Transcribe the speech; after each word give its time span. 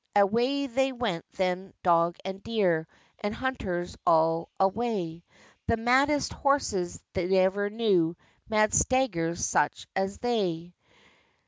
Away 0.15 0.65
they 0.65 0.91
went 0.91 1.25
then, 1.33 1.75
dog 1.83 2.17
and 2.25 2.41
deer, 2.41 2.87
And 3.19 3.35
hunters 3.35 3.95
all 4.03 4.49
away, 4.59 5.23
The 5.67 5.77
maddest 5.77 6.33
horses 6.33 6.99
never 7.15 7.69
knew 7.69 8.17
Mad 8.49 8.73
staggers 8.73 9.45
such 9.45 9.85
as 9.95 10.17
they! 10.17 10.73